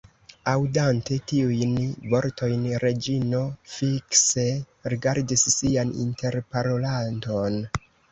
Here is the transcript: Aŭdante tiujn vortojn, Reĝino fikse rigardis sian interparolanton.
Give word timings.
Aŭdante 0.51 1.15
tiujn 1.31 1.73
vortojn, 2.13 2.63
Reĝino 2.83 3.41
fikse 3.73 4.45
rigardis 4.95 5.45
sian 5.57 5.93
interparolanton. 6.05 7.61